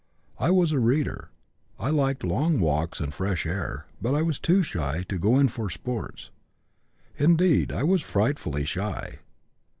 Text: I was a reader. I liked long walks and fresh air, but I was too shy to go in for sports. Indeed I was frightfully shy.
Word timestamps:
I 0.39 0.49
was 0.49 0.71
a 0.71 0.79
reader. 0.79 1.29
I 1.77 1.91
liked 1.91 2.23
long 2.23 2.59
walks 2.59 2.99
and 2.99 3.13
fresh 3.13 3.45
air, 3.45 3.85
but 4.01 4.15
I 4.15 4.23
was 4.23 4.39
too 4.39 4.63
shy 4.63 5.05
to 5.07 5.19
go 5.19 5.37
in 5.37 5.47
for 5.47 5.69
sports. 5.69 6.31
Indeed 7.19 7.71
I 7.71 7.83
was 7.83 8.01
frightfully 8.01 8.65
shy. 8.65 9.19